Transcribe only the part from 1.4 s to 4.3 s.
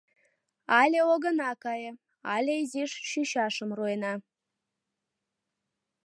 кае, але изиш чӱчашым руэна.